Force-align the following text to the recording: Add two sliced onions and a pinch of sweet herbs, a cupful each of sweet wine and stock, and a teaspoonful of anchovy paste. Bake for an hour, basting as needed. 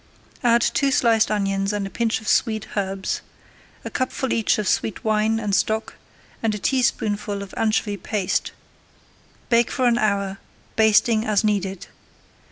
Add 0.41 0.61
two 0.63 0.89
sliced 0.89 1.29
onions 1.29 1.71
and 1.71 1.85
a 1.85 1.91
pinch 1.91 2.21
of 2.21 2.27
sweet 2.27 2.69
herbs, 2.75 3.21
a 3.85 3.91
cupful 3.91 4.33
each 4.33 4.57
of 4.57 4.67
sweet 4.67 5.03
wine 5.03 5.39
and 5.39 5.53
stock, 5.53 5.93
and 6.41 6.55
a 6.55 6.57
teaspoonful 6.57 7.43
of 7.43 7.53
anchovy 7.55 7.97
paste. 7.97 8.51
Bake 9.49 9.69
for 9.69 9.85
an 9.85 9.99
hour, 9.99 10.39
basting 10.75 11.23
as 11.23 11.43
needed. 11.43 11.85